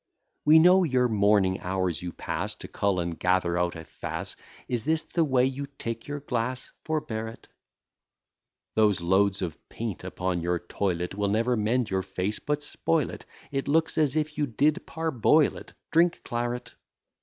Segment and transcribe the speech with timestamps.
[0.45, 4.35] We know your morning hours you pass To cull and gather out a face;
[4.67, 6.71] Is this the way you take your glass?
[6.83, 7.47] Forbear it:
[8.75, 13.25] Those loads of paint upon your toilet Will never mend your face, but spoil it,
[13.51, 16.73] It looks as if you did parboil it: Drink claret.